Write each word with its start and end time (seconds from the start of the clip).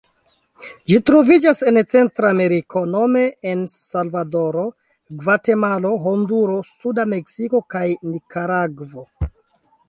Ĝi 0.91 0.95
troviĝas 1.09 1.59
en 1.71 1.75
Centrameriko 1.91 2.81
nome 2.93 3.25
en 3.51 3.61
Salvadoro, 3.73 4.63
Gvatemalo, 5.21 5.93
Honduro, 6.07 6.57
suda 6.71 7.07
Meksiko 7.13 7.63
kaj 7.77 7.85
Nikaragvo. 8.09 9.07